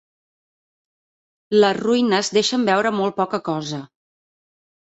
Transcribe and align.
Les 1.59 1.77
ruïnes 1.81 2.33
deixen 2.39 2.65
veure 2.71 2.93
molt 2.99 3.19
poca 3.23 3.41
cosa. 3.51 3.83